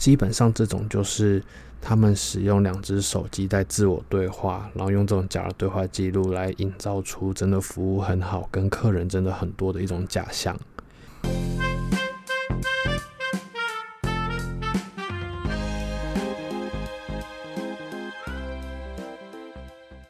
[0.00, 1.44] 基本上这种就是
[1.78, 10.58] 他们使用两只手机在自我对话，然后用这种假的对话记录来营造出真的服务很好、跟客人真的很多的一种假象。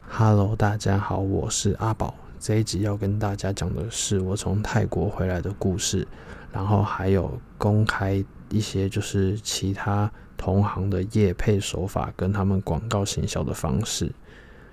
[0.07, 2.15] Hello，大家好，我是阿宝。
[2.41, 6.07] 这一集要跟大家讲的是我从泰国回来的故事，
[6.51, 14.11] 然后还有公开一些就是其他同行的业配手法跟他们广告行销的方式，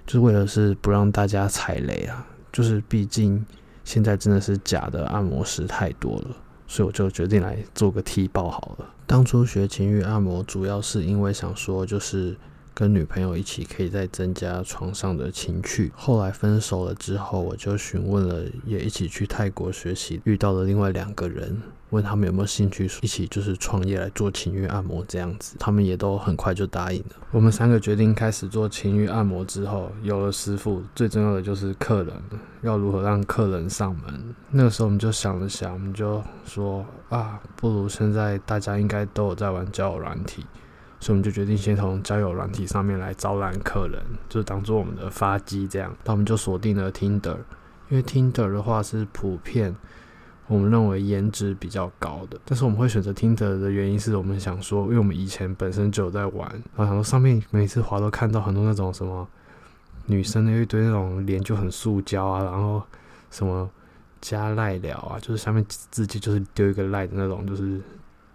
[0.06, 2.26] 就是为了是不让大家踩雷啊。
[2.50, 3.44] 就是毕竟
[3.84, 8.86] 现在真的是假的按摩师太多了，所以我就决定来做个踢爆好了。
[9.06, 12.34] 当初学情欲按摩，主要是因为想说就是。
[12.78, 15.90] 跟女朋友一起可以再增加床上的情趣。
[15.96, 21.60] 后来分手了之后，我就询问了，也一起去泰国学习，遇到了另外两个人，
[21.90, 27.16] 问他们有没有兴趣一起就是创业来做情欲按摩这样子，他们也都很快就答应了。
[27.32, 32.14] 我们三个决定开始做情欲按摩之后，有了师傅，最重要的就是客人，
[32.62, 34.36] 要如何让客人上门。
[34.52, 40.46] 那个时候我们就想了想，我们就说啊，不如现在大家应该都有在玩交友软体。
[41.00, 45.94] 所以我们就决定先从交友软体上面来招揽客人，就当做我们的发机这样。
[46.04, 47.36] 那我们就锁定了 Tinder，
[47.88, 49.76] 因为 Tinder 的话是普遍
[50.48, 52.36] 我们认为颜值比较高的。
[52.44, 59.28] 但是我们会选择 Tinder 的原因是我们想说，因为我们以前本身就有在玩，然后想说上面每次滑都看到很多那种什么
[60.06, 62.82] 女生的一堆那种脸就很塑胶啊，然后
[63.30, 63.70] 什么
[64.20, 67.80] 加赖聊啊，就是下面直接就是丢一个赖的那种，就是。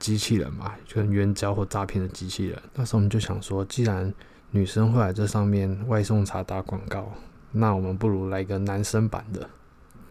[0.03, 2.61] 机器人嘛，就跟援交或诈骗的机器人。
[2.73, 4.13] 那时候我们就想说，既然
[4.51, 7.09] 女生会来这上面外送茶打广告，
[7.53, 9.49] 那我们不如来一个男生版的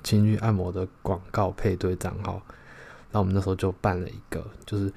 [0.02, 2.40] 情欲按摩的广告配对账号。
[3.10, 4.90] 那我们那时候就办了一个，就是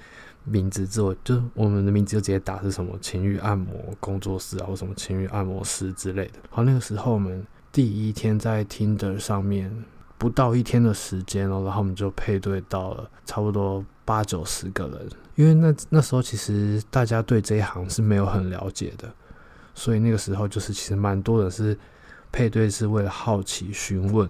[0.46, 6.40] 名字之后，就我们的名字就直接打是什么情欲按摩工作室啊，或什么情欲按摩师之类的。
[6.50, 9.84] 好，那个时候我们第一天在 Tinder 上面
[10.18, 13.84] 不到一天的时间哦，然后我们就配对到了差不多。
[14.06, 19.12] 八九十个人，因为那那时候其实大家对这一行是没有很了解的，
[19.74, 21.78] 所以那个时候就是其实蛮多人是
[22.32, 24.30] 配对是为了好奇询问。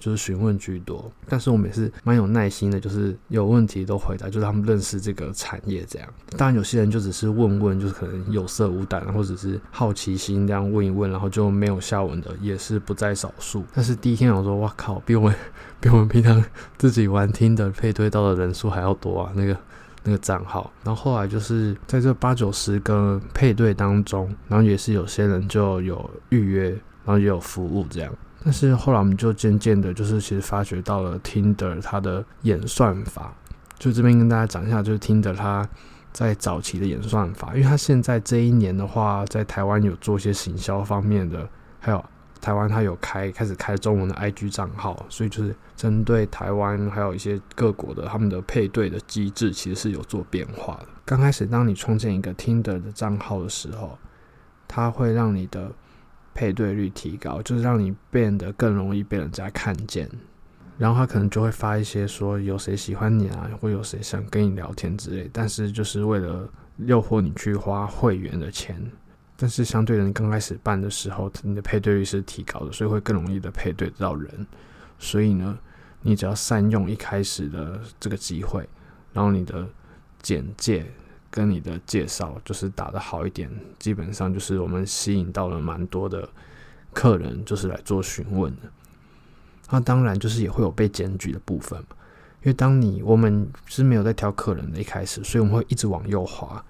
[0.00, 6.08] 就是询问居多，但是我们也是蛮有耐心的，就是有问题都回答，就是他们认识这个产业这样。
[6.38, 13.62] 当然有些人就只是问问，就是可能有色无胆，或者是好奇心这样问一问，然后就没有下文的，也是不在少数。
[13.74, 15.30] 但是第一天我说，哇靠，比我
[15.80, 16.44] 比我们平常
[16.76, 19.56] 自己玩听的配对到的人数还要多啊，那个
[20.04, 20.70] 那个账号。
[20.84, 28.12] 然后后来就是在这八九十个配对当中，然后也是有些人就有预约，然后也有服务这样。
[28.44, 33.34] 但是后来我们就渐渐的，就是其实发觉到了 Tinder 它的演算法，
[33.78, 35.68] 就这边跟大家讲一下，就是 Tinder 它
[36.12, 41.46] 在早期的演算法，因为它现在这一年的话，在台湾有做一些行销方面的，
[41.80, 42.02] 还有
[42.40, 50.86] 台湾它有开开始开中文的 IG 账号，所以就是针对台湾还有一些各国的他们的配对的机制，其实是有做变化的。
[51.04, 53.98] 刚开始当你创建一个 Tinder 的账号的时候，
[54.66, 55.70] 它会让你的
[56.32, 60.08] 配对率提高，就是让你变得更容易被人家看见，
[60.78, 66.48] 然后他可能就会发一些说有谁喜欢你啊，或有谁想跟你聊天之类，但是就是为了
[66.78, 68.80] 诱惑你去花会员的钱，
[69.40, 74.46] 但是相对人刚开始办的时候，你的配对率是提高的，所以会更容易的配对到人，
[74.98, 75.58] 所以呢，
[76.02, 78.68] 你只要善用一开始的这个机会，
[79.14, 79.66] 然后你的
[80.20, 80.84] 简介。
[81.32, 83.48] 跟你的介绍就是打得好一点，
[83.78, 86.28] 基本上就是我们吸引到了蛮多的
[86.92, 88.62] 客人，就是来做询问的。
[89.70, 96.64] 那当然就是也会有被检举的部分，因为当你我们是没有在挑客人的一开始，所以我们会一直往右滑。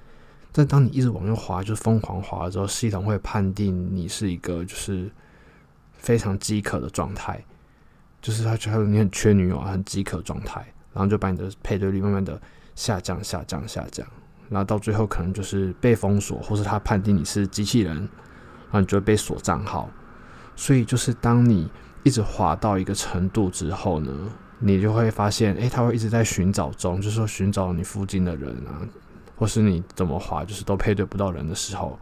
[0.52, 5.10] 但当你一直往右滑，就是疯狂滑的时候，系统会判定你是一个就是
[5.92, 7.42] 非常饥渴的状态，
[8.20, 10.60] 就是他觉得你很缺女友啊，很饥渴状态，
[10.92, 12.40] 然后就把你的配对率慢慢的
[12.74, 14.06] 下降、下降、下降。
[14.48, 19.88] 然后到最后可能就是被封锁，或是他判定你是机器人，然后你就会被锁账号。
[20.56, 21.70] 所以就是当你
[22.02, 24.12] 一直滑到一个程度之后呢，
[24.58, 28.82] 你就会发现，诶，他会一直在寻找中，就是说寻找你附近的人啊，
[29.40, 31.98] 或是你怎么滑，就是都配对不到人的时候，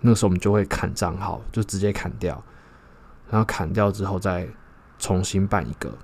[0.00, 2.42] 那时候我们就会砍账号，就直接砍掉，
[3.30, 4.48] 然后砍掉之后再
[4.98, 5.96] 重新办一个。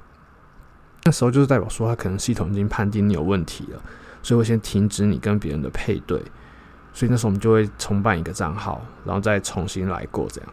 [1.03, 3.83] 那时候就是代表说，他可能系统已经判定你有问题了。
[4.23, 6.23] 所以会先停止你跟别人的配对，
[6.93, 10.51] 所以那时候我们就会重办一个账号，然后再重新来过这样。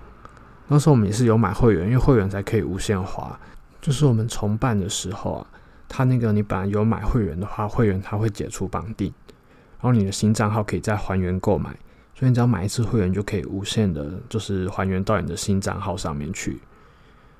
[0.68, 3.38] 那时候我们也是有买会员，因为会员才可以无限滑。
[3.82, 5.48] 就是我们重办的时候啊，
[5.90, 9.14] 他那个你本来有买会员的话，会员他会解除绑定，
[9.80, 11.70] 然后你的新账号可以再还原购买，
[12.16, 16.60] 所以你只要买一次会员就可以无限的，就是还原到你的新账号上面去。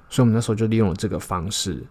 [0.10, 1.84] 所以我们那时候就利用了这个方式。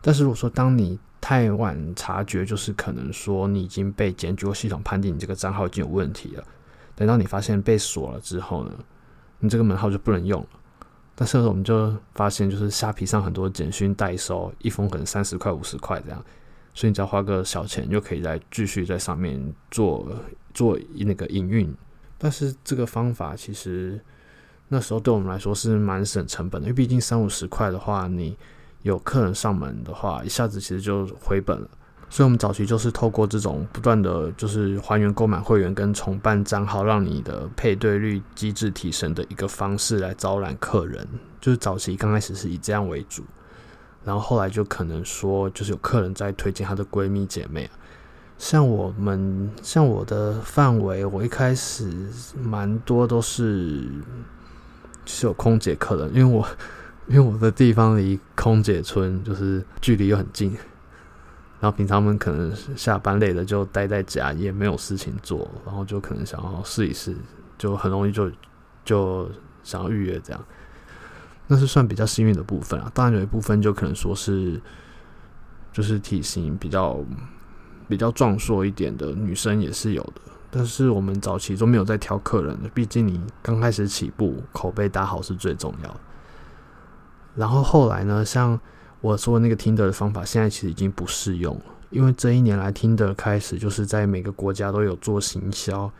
[0.00, 6.44] 但是如果说当你太晚察觉，就是可能说你已经被检举或系统判定你这个账号已经有问题了。
[6.96, 8.72] 等到你发现被锁了之后呢，
[9.38, 10.48] 你这个门号就不能用了。
[11.14, 16.24] 但是我们就发现，就是虾皮上很多简讯代收，一封可能三十块、五十块这样，
[16.74, 19.40] 所以你只要花个小钱就可以来继续在上面
[19.70, 20.06] 做
[20.54, 21.74] 做那个营运。
[22.18, 24.00] 但是这个方法其实
[24.68, 28.36] 那时候对我们来说是蛮省成本的，因为毕竟三五十块的话，你
[28.82, 31.68] 有客人上门的话，一下子其实就回本了。
[32.08, 41.08] 所以，我们早期就是透过这种不断的就是还原购买会员跟重办账号，让你的配对率机制提升的一个方式来招揽客人。
[41.40, 43.24] 就是早期刚开始是以这样为主，
[44.04, 47.70] 然后后来就可能说，就是有客人在推荐她的闺蜜姐妹。
[48.38, 51.88] 像我们，像我的范围，我一开始
[52.42, 53.84] 蛮多都是
[55.06, 56.46] 是有空姐客人，因为我
[57.06, 60.56] 因为我的地方离空姐村就是距离又很近。
[61.60, 67.14] 然后平常们可能下班累了就待在家，也没有事情做，然后就可能想要试一试，
[67.56, 68.28] 就很容易就
[68.84, 69.30] 就
[69.62, 70.44] 想要预约这样。
[71.52, 72.90] 那是算比较幸运的部分啊。
[72.94, 74.58] 当然有一部分就可能说是
[75.70, 76.98] 就是体型比较
[77.86, 86.00] 比较壮硕一点的女生也是有的，但是我们早期都没有在挑客人的，毕竟你刚开始起步，口碑打好是最重要的。
[87.34, 88.58] 然后后来呢，像。
[89.02, 95.90] 我说那个 Tinder 的方法，现在其实已经不适用了，因为这一年来听的开始就是在每个国家都有做行销，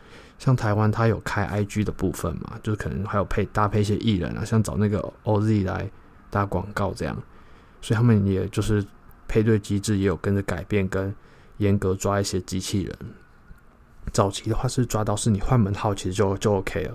[0.43, 5.89] 像台湾它有开 IG 的部分嘛，就是可能还有配搭配一些艺人啊，像找那个 OZ 来
[6.31, 7.17] 打广告这样，
[7.81, 8.85] 所以他们也就是
[9.29, 11.15] 配对机制也有跟着改变，跟
[11.59, 12.99] 严格抓一些机器人。
[14.13, 16.89] 早期的话是抓到是你换门号，其实就就 OK 了，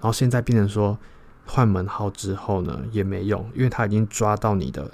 [0.00, 0.96] 然后现在变成说
[1.44, 4.88] 换门号之后呢也没用，因为他已经抓到你的。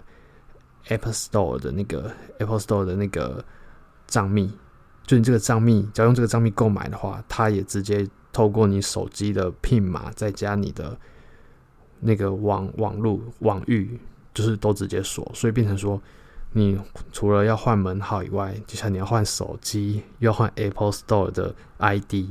[0.89, 3.45] Apple Store 的那个 Apple Store 的那个
[4.07, 4.51] 账密，
[5.11, 10.97] 就你这个账密，只要用这个账密购买的话，它也直接透过你手机的 PIN 码，再加你的
[11.99, 13.99] 那个网网路网域，
[14.33, 16.01] 就是都直接锁，所以变成说，
[16.53, 16.79] 你
[17.11, 22.27] 除了要换门号以外，就像你要换手机，要换 Apple Store 的 ID，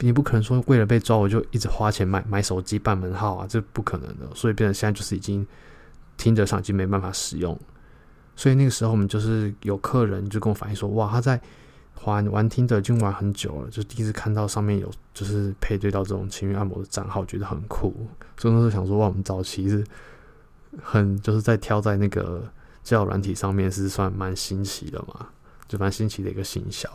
[0.00, 5.46] 你不可能说为了被抓我就一直花钱买买手机办门号啊，这不可能的，所以变成现在就是已经。
[6.16, 7.58] 听着上已经没办法使用，
[8.36, 11.40] 所以那个时候我们就是有客人就跟我反映说，哇，他在
[12.04, 17.94] 玩玩听着已经玩很久了，就第一次看到上面有就是配对到这种情欲按摩的账号，觉得很酷。
[18.36, 19.84] 所以那时候想说，哇，我们早期是
[20.82, 22.42] 很就是在挑在那个
[22.82, 25.28] 交友软体上面是算蛮新奇的嘛，
[25.66, 26.88] 就蛮新奇的一个行销。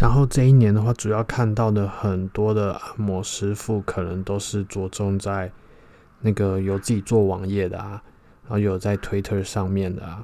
[0.00, 5.50] 然后这一年的话，主要看到的很多的按摩师傅可能都是着重在。
[6.22, 7.92] 那个有自己做网页的啊，
[8.42, 10.22] 然后有在 Twitter 上面的啊，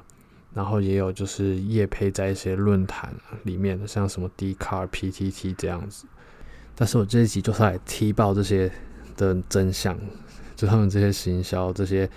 [0.57, 3.13] 然后也有就是业配在一些论坛
[3.43, 6.07] 里面的，像什么 D Car、PTT 这样子。
[6.73, 8.71] 但是我这一集就是来踢爆这些
[9.15, 9.95] 的真相，
[10.55, 12.09] 就他们这些行销这些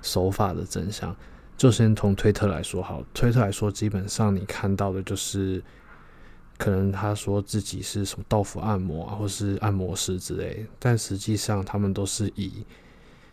[0.00, 1.14] 手法的真相。
[1.56, 5.60] 就先从推特来说好，推特来说，基本上你看到的就是，
[6.56, 12.64] 可能他说自己是什么豆腐按摩啊，或是按摩师之类，但实际上他们都是以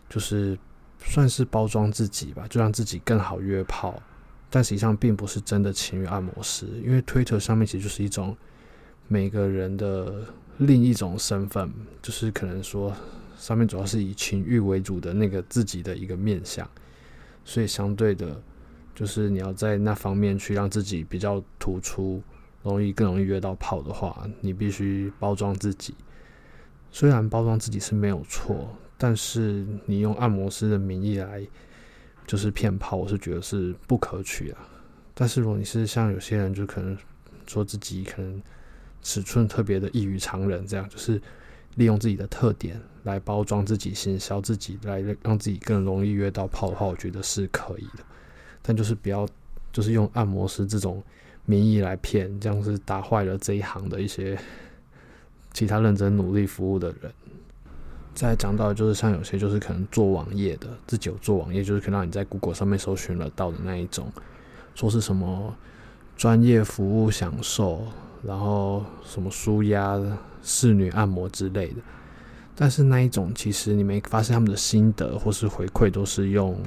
[0.08, 0.58] 就是
[0.98, 4.02] 算是包装自己吧，就让自己更好约炮，
[4.48, 8.36] 但实际上并不是真的情欲按摩师，因为推特上面其实就是一种
[9.08, 10.24] 每个人的
[10.58, 12.92] 另一种身份，就是可能说
[13.36, 16.68] 上面主要是以情欲为主的那个自己的一个面相，
[17.44, 18.40] 所以相对的，
[18.94, 22.22] 就是你要在那方面去让自己比较突出，
[22.62, 25.94] 容易更容易约到炮的话，你必须包装自己。
[26.90, 28.68] 虽然包装自己是没有错。
[28.98, 31.46] 但是你用按摩师的名义来
[32.26, 34.58] 就是骗炮，我是觉得是不可取啊。
[35.14, 36.96] 但是如果你是像有些人，就可能
[37.46, 38.42] 说自己可能
[39.02, 41.20] 尺寸特别的异于常人，这样就是
[41.76, 48.04] 利用自己的特点来包装自己，行销自己，来让自己更容易约到炮的话，我觉得是可以的。
[48.60, 49.26] 但就是不要
[49.72, 51.02] 就是用按摩师这种
[51.44, 54.36] 名义来骗，这样是打坏了这一行的一些
[55.52, 57.12] 其他认真努力服务的人。
[58.16, 64.10] 再讲到就是像有些就是可能做网页的，自己有做网页，就是可能让你在 Google 上面搜寻了到的那一种，
[64.74, 65.54] 说是什么
[66.16, 67.82] 专业服务享受，
[68.22, 70.00] 然后什么舒压
[70.42, 71.76] 侍女按摩之类的。
[72.54, 76.58] 但是那一种其实你没发现他们的心得或是回馈都是用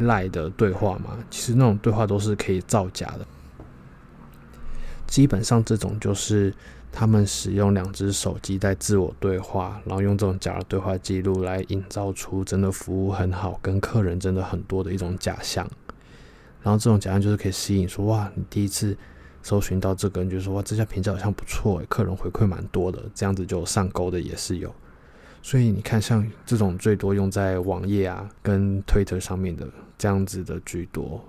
[0.00, 1.16] 赖的对话嘛？
[1.30, 3.26] 其实那种对话都是可以造假的。
[5.06, 6.54] 基本上这种就是
[6.92, 15.68] 他们使用两只手机在自我对话，然后用这种假的对话记录来营造出真的服务很好、跟客人真的很多的一种假象。
[16.62, 18.96] 然后这种假象就是可以吸引说，哇，你第一次
[19.42, 24.74] 搜寻到这个，你就说哇，这家评价好像不错，客人回馈蛮多的，这样子就上钩的也是有。
[25.42, 29.66] 所以你看，像这种最多用在网页啊跟推特上面的
[29.96, 31.24] 这样子的居多，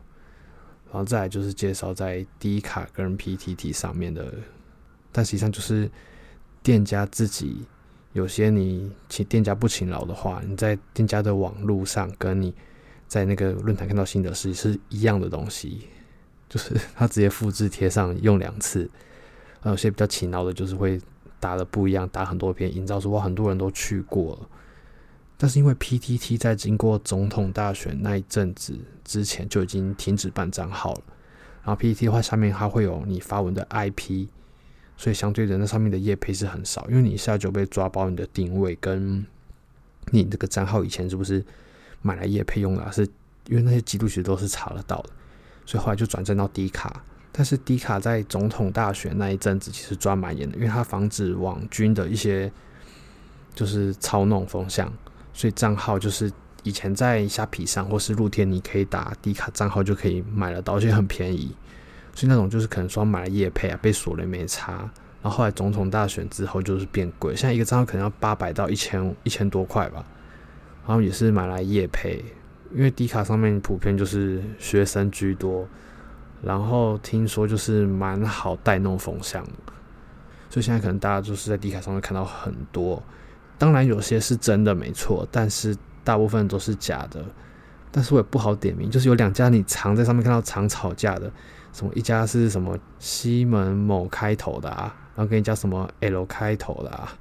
[0.92, 4.34] 然后再来就是介绍在 D 卡跟 PTT 上面的，
[5.12, 5.90] 但实际上就是
[6.64, 7.66] 店家自己
[8.14, 12.54] 有些你请店家不勤劳的话，你在店家的网络上跟你
[13.08, 15.88] 在那个论坛看到心得是是一样的东西，
[16.50, 18.90] 就是 他直接复制贴上用两次，
[19.64, 21.00] 有些比较勤劳的，就是会。
[21.42, 24.48] 打的不一样，打很多篇，营造出哇，很多人都去过了。
[25.40, 31.02] 但是因为 PTT 在经过总统大选那一阵子之前就已经停止办账号了，
[31.64, 34.28] 然后 PTT 的话下面它会有你发文的 IP，
[35.02, 39.26] 所以相对的那上面的业配是很少，因为你一下就被抓包你的定位跟
[40.12, 41.44] 你这个账号以前是不是
[42.04, 43.02] 买来业配用的，是
[43.48, 45.10] 因为那些记录其实都是查得到的，
[45.66, 47.04] 所以后来就转战到 D 卡。
[47.32, 52.52] 但是 D 卡在总统大选那一阵子其实抓蛮严的，因为它防止网军的一些
[53.56, 54.94] 就是操弄风向，
[55.34, 56.32] 所以账号就是
[56.62, 61.56] 以前在虾皮上或是露天你可以打 D 卡账号就可以买得到，而且很便宜。
[62.14, 64.74] 所以那种就是可能说买了夜配啊，被锁了没差。
[65.22, 70.06] 然后后来总统大选之后就是变贵，现在一个账号可能要八百到一千一千多块吧。
[70.88, 72.24] 然后也是买来夜配，
[72.74, 75.68] 因为 D 卡上面普遍就是学生居多。
[76.42, 79.44] 然后听说就是蛮好带弄风向，
[80.50, 83.02] 所以现在可能大家就是在 D 卡上面看到很多，
[83.60, 87.24] 当然有些是真的没错，但是大部分都是假的。
[87.92, 91.32] 但是我也不好点名，就是有两家你常在上面看到常吵架的，
[91.74, 97.12] 什么一家是什么西门某开头的啊，然后跟一家什么 L 开头的啊，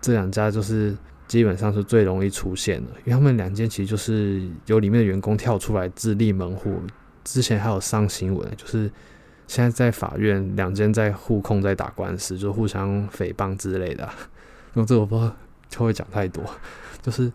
[0.00, 6.80] 这两家就是基本上是最容易出现的，因为他们两间其实就是有里面的员工跳出来自立门户。
[7.24, 8.90] 之前还有上新闻，就是
[9.46, 14.14] 现在在法院两间在互控，在打官司，就互相诽谤之类的、啊。
[14.72, 15.30] 那这我不知道
[15.68, 16.42] 就会讲太多，
[17.02, 17.30] 就是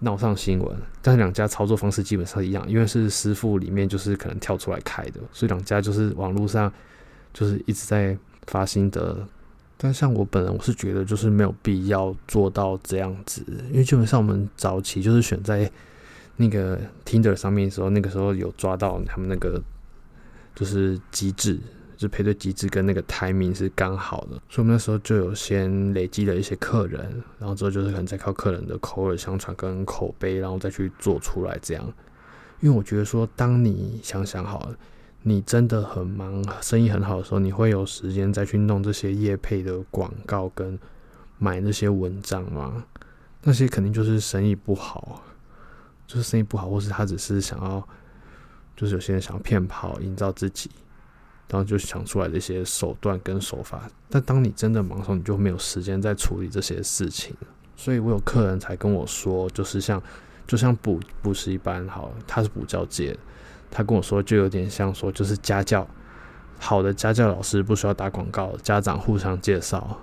[0.00, 0.76] 闹上新闻。
[1.02, 6.72] 但是两家操作方式基本上一样，因为是师傅里面就是可能跳出来开的，所以两家就是网络上
[7.32, 9.26] 就是一直在发心得。
[9.76, 15.70] 但像我本人，我是觉得就是没有必要做到这样子，因为基本上我们早期就是选在。
[16.40, 19.60] 那个 Tinder 上面的时候，那个时候有抓到他们那个
[20.54, 21.58] 就是机制，
[21.98, 31.84] 就是配对机制跟那个 timing 是刚好的，所以我们那时候就有先累积了一些客人，然后之后就是可能再靠客人的口耳相传跟口碑，然后再去做出来这样。
[32.60, 34.76] 因为我觉得说，当你想想好了，
[35.22, 40.78] 你真的很忙，生意很好的时候，你会有时间再去弄这些业配的广告跟
[41.38, 42.84] 买那些文章吗？
[43.42, 45.24] 那些肯定就是生意不好。
[46.06, 47.86] 就是生意不好，或是他只是想要，
[48.74, 50.70] 就是有些人想要骗跑，营造自己，
[51.50, 53.88] 然后就想出来的一些手段跟手法。
[54.10, 57.34] 但当你真的忙的时候，你就没有时间再处理这些事情。
[57.76, 60.02] 所以我有客人才跟我说，就是像，
[60.46, 63.16] 就像补补习班好，他是补教界，
[63.70, 65.86] 他跟我说就有点像说，就是家教，
[66.58, 69.96] 好的家教老师不需要打广告，家长互相介绍，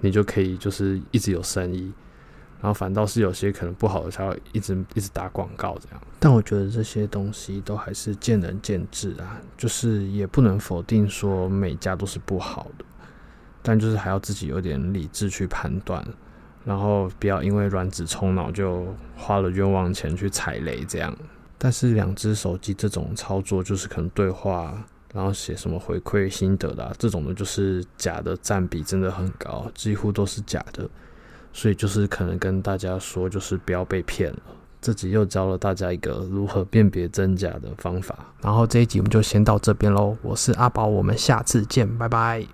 [0.00, 1.92] 你就可以就是一直有生意。
[2.62, 6.00] 然后反倒是有些可能不好的，才会一直一直打广告这样。
[6.20, 12.84] 但我觉得这些东西都还是见仁见智啊，就是也不能否定说每家都是不好的，
[13.62, 16.06] 但就是还要自己有点理智去判断，
[16.64, 21.12] 然后不要因为卵子冲脑就花了冤枉钱去踩雷这样。
[21.58, 30.88] 但是两只手机这种操作，就是可能对话，然后写什么回馈心得的啊，这种的，就是假的占比真的很高，几乎都是假的。
[31.52, 34.38] 所以就是可能跟大家说，就是不要被骗了。
[34.80, 38.18] 自己又教了大家一个如何辨别真假的方法。
[38.40, 40.16] 然后这一集我们就先到这边喽。
[40.22, 42.44] 我是阿宝，我们下次见，拜拜。